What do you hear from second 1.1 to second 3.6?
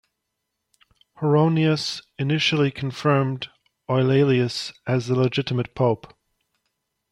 Honorius initially confirmed